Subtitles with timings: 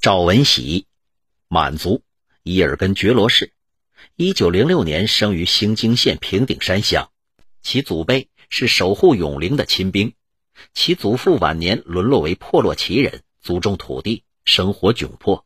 [0.00, 0.86] 赵文喜，
[1.48, 2.02] 满族，
[2.44, 3.52] 伊尔根觉罗氏，
[4.14, 7.10] 一九零六年生于兴京县平顶山乡，
[7.62, 10.14] 其祖辈是守护永陵的亲兵，
[10.72, 15.44] 其祖父晚年沦落为破落奇人，族中土地，生活窘迫。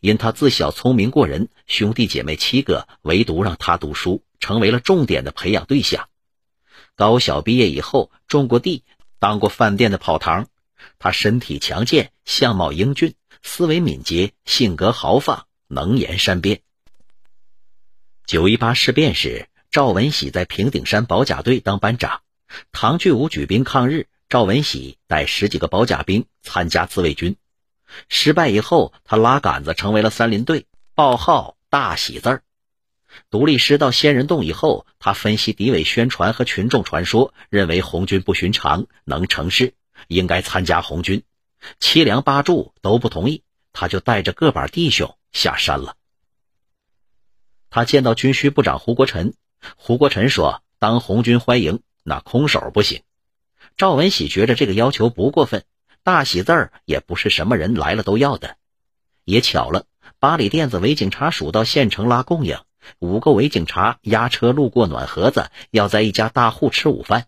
[0.00, 6.08] 因他自小聪明过人，兄弟姐妹七个，唯独让他读书，成为了重点的培养对象。
[6.96, 8.82] 高小毕业以后，种过地，
[9.20, 10.48] 当过饭店的跑堂。
[10.98, 13.14] 他身体强健，相貌英俊。
[13.46, 16.62] 思维敏捷，性格豪放，能言善辩。
[18.26, 22.22] 九一八事变时，赵文喜在平顶山保甲队当班长。
[22.72, 27.36] 唐巨武举兵抗日，赵文喜带十几个保甲兵参加自卫军。
[28.08, 32.42] 失败以后，他拉杆子成为了三林队，报号大喜字儿。
[33.30, 39.74] 独立师到仙人洞以后，他分析敌伪宣传和群众传说，认为红军不寻常，能成事，
[40.08, 41.22] 应该参加红军。
[41.80, 45.96] 七梁八柱都不同意，他就带着个把弟兄下山了。
[47.70, 49.34] 他见到军需部长胡国臣，
[49.76, 53.02] 胡国臣说：“当红军欢迎，那空手不行。”
[53.76, 55.64] 赵文喜觉得这个要求不过分，
[56.02, 58.56] 大喜字儿也不是什么人来了都要的。
[59.24, 59.86] 也巧了，
[60.18, 62.58] 八里店子伪警察署到县城拉供应，
[63.00, 67.26] 五个伪警察押车路过暖盒子，要在一家大户吃午饭。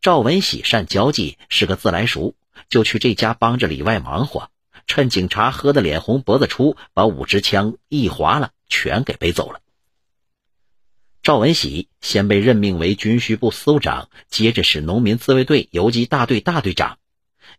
[0.00, 2.34] 赵文喜善交际，是个自来熟。
[2.68, 4.50] 就去这家帮着里外忙活，
[4.86, 9.60] 趁警察喝得脸红脖子粗，把五支枪一划了，全给背走了。
[11.22, 16.98] 赵文喜先被任命为军需部司务长，接着是农民自卫队游击大队大队长。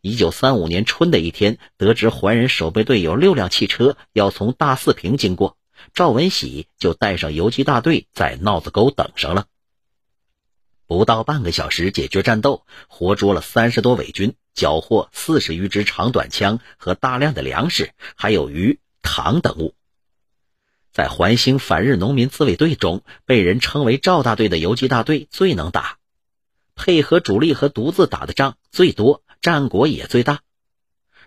[0.01, 5.57] 一九三五年春的一天，得知怀仁守备队有六辆汽车要从大四平经过，
[5.93, 9.47] 赵文喜就带上游击大队在闹子沟等上了。
[10.85, 14.35] 不到半个小时，解决战斗，活捉了三十多伪军。
[14.57, 19.75] 缴获四十余支长短枪和大量的粮食，还有鱼、糖等物。
[20.91, 25.99] 在环兴反日农民自卫队中，被人称为赵大队的游击大队最能打，
[26.75, 30.41] 配合主力和独自打的仗最多，战果也最大。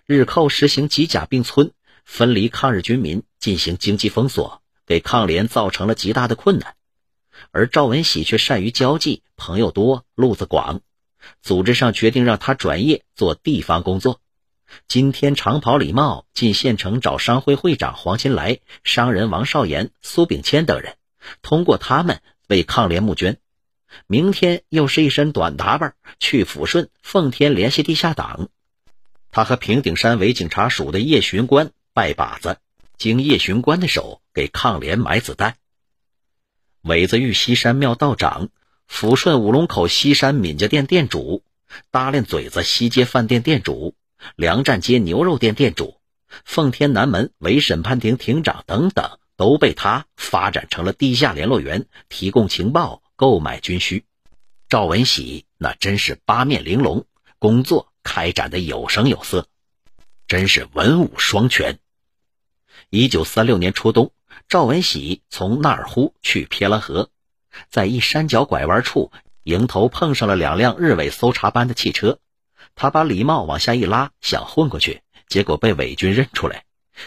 [0.05, 1.71] 日寇实行机甲并村，
[2.03, 6.75] 分离抗日军民，进行经济封锁，给抗联造成了极大的困难。
[7.51, 10.81] 而赵文喜却善于交际，朋友多，路子广。
[11.41, 14.19] 组织上决定让他转业做地方工作。
[14.87, 20.95] 今天长袍李茂进县城找商会会长黄金来、商人王少言、苏炳谦等人，
[21.41, 23.37] 通过他们为抗联募捐。
[24.07, 28.47] 明天又是一身短打扮去抚顺、奉天联系地下党。
[29.29, 32.57] 他和平顶山伪警察署的叶巡官拜把子，
[32.97, 35.57] 经叶巡官的手给抗联买子弹。
[36.83, 38.49] 伟子玉西山庙道长。
[38.91, 41.43] 抚顺五龙口西山闵家店店主，
[41.89, 43.95] 搭链嘴子西街饭店店主，
[44.35, 45.95] 粮站街牛肉店店主，
[46.43, 54.03] 奉天南门伪审判庭庭长等等，都被他发展成了地下联络员，提供情报，购买军需。
[54.67, 57.05] 赵文喜那真是八面玲珑，
[57.39, 59.47] 工作开展的有声有色，
[60.27, 61.79] 真是文武双全。
[62.89, 64.11] 一九三六年初冬，
[64.49, 67.09] 赵文喜从纳尔呼去撇拉河。
[67.69, 69.11] 在一山脚拐弯处，
[69.43, 72.19] 迎头碰上了两辆日伪搜查班的汽车。
[72.75, 76.63] 他把礼帽往下一拉，想混过去，结果被伪军认出来，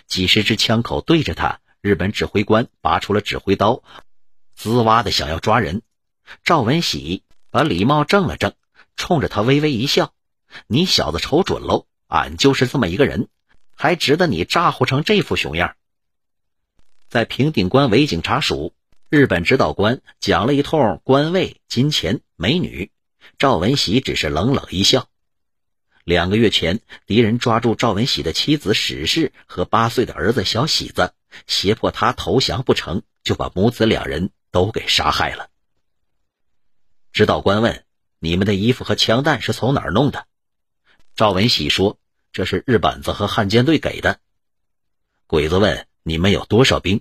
[0.06, 1.60] 几十支枪口对着他。
[1.80, 3.82] 日本指挥官拔出了指挥刀，
[4.56, 5.82] 滋哇的想要抓人。
[6.42, 8.54] 赵文喜把礼帽正了正，
[8.96, 10.14] 冲着他微微一笑
[10.66, 13.28] ：“你小子瞅准喽，俺就是这么一个人，
[13.74, 15.76] 还值得你咋呼成这副熊样？”
[17.08, 18.72] 在平顶关伪警察署。
[19.14, 22.90] 日本指导官讲了一通官位、金钱、美女，
[23.38, 25.08] 赵文喜只是冷冷一笑。
[26.02, 31.14] 两个月前，敌人抓住赵文喜的妻子史氏和八岁的儿子小喜子，
[31.46, 35.48] 胁迫他投降不成，就把母子两人都给杀害了。
[37.12, 37.84] 指导官问
[38.18, 40.26] ：“你们的衣服和枪弹是从哪儿弄的？”
[41.14, 42.00] 赵文喜说
[42.34, 44.18] ：“这是日本子和汉奸队给的。”
[45.28, 47.00] 鬼子问：“你们有多少兵？”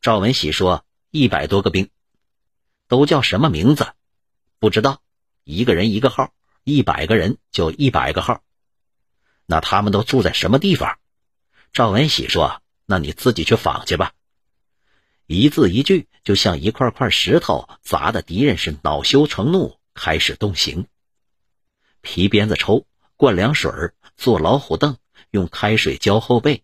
[0.00, 0.84] 赵文喜说。
[1.12, 1.90] 一百多个兵，
[2.86, 3.94] 都叫什么名字？
[4.60, 5.02] 不知道。
[5.42, 8.44] 一个人一个号，一百个人就一百个号。
[9.44, 10.98] 那他们都住在什么地方？
[11.72, 14.12] 赵文喜说：“那你自己去访去吧。”
[15.26, 20.86] 一字一句，就像一块块石头砸的敌人是恼羞成怒，开始动刑。
[22.02, 22.86] 皮鞭子抽，
[23.16, 23.72] 灌凉水
[24.16, 24.96] 坐老虎凳，
[25.32, 26.62] 用开水浇后背，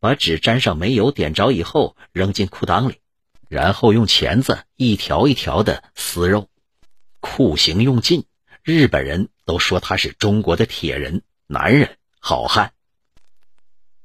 [0.00, 3.01] 把纸沾上煤油点着以后扔进裤裆里。
[3.52, 6.48] 然后用钳子一条一条的撕肉，
[7.20, 8.24] 酷刑用尽，
[8.62, 12.72] 日本人都说他是中国的铁人、男人、好汉。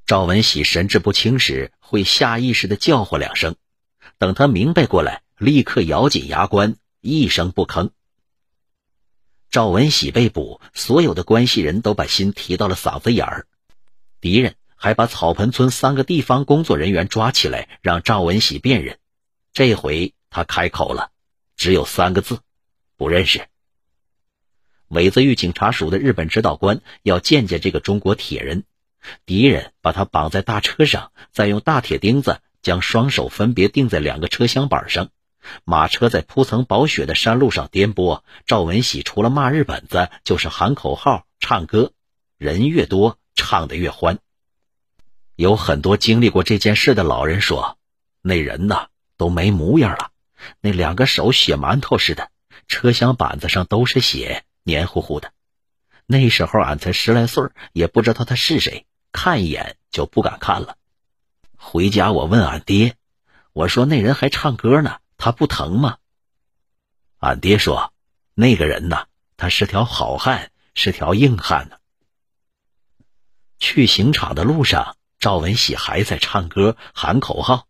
[0.05, 3.55] 赵文喜神志不清时，会下意识的叫唤两声，
[4.17, 7.91] 等他明白过来，立刻咬紧牙关，一声不吭。
[9.49, 13.47] 赵文喜被捕，所有的关系人都把心提到了嗓子眼儿，
[14.19, 18.99] 敌人还把草盆村三个地方工作人员抓起来，让赵文喜辨认。
[19.53, 21.11] 这回他开口了，
[21.55, 22.39] 只有三个字：
[22.95, 23.47] 不认识。
[24.87, 28.63] 尾子峪警察署的日本指导官要见见这个中国铁人，
[29.25, 35.09] 敌人把他绑在大车上，再用大铁钉子将双手分别钉在两个车厢板上。
[35.63, 41.93] 马车在铺层薄雪的山路上颠簸，赵文喜除了骂日本子，就是喊口号、唱歌。
[42.37, 44.19] 人越多，唱得越欢。
[45.35, 47.77] 有很多经历过这件事的老人说，
[48.21, 50.11] 那人呐都没模样了，
[50.61, 52.31] 那两个手血馒头似的，
[52.67, 55.33] 车厢板子上都是血，黏糊糊的。
[56.05, 60.77] 那时候俺才十来岁，也不知道他是谁，看一眼就不敢看了。
[61.57, 62.95] 回家我问俺爹，
[63.51, 64.99] 我说那人还唱歌呢。
[65.19, 65.97] 他不疼吗？
[67.17, 67.91] 俺爹说，
[68.35, 71.77] 那个人呐，他是条好汉，是条硬汉呢。
[73.57, 77.67] 去刑场的路上，赵文喜还在唱歌喊口号。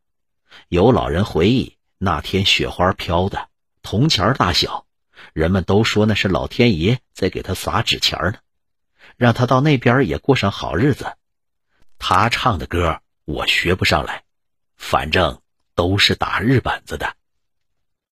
[0.69, 3.47] 有老人回忆，那天雪花飘的
[3.81, 4.85] 铜钱大小，
[5.31, 8.35] 人们都说那是老天爷在给他撒纸钱呢，
[9.15, 11.15] 让他到那边也过上好日子。
[11.97, 14.23] 他唱的歌我学不上来，
[14.75, 15.41] 反正
[15.73, 17.16] 都是打日本子的。